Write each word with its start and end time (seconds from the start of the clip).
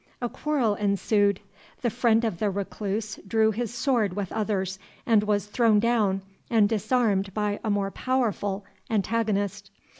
A 0.19 0.29
quarrel 0.29 0.73
ensued; 0.73 1.41
the 1.83 1.91
friend 1.91 2.25
of 2.25 2.39
the 2.39 2.49
Recluse 2.49 3.17
drew 3.27 3.51
his 3.51 3.71
sword 3.71 4.15
with 4.15 4.31
others, 4.31 4.79
and 5.05 5.21
was 5.23 5.45
thrown 5.45 5.79
down 5.79 6.23
and 6.49 6.67
disarmed 6.67 7.31
by 7.35 7.59
a 7.63 7.69
more 7.69 7.91
powerful 7.91 8.65
antagonist. 8.89 9.69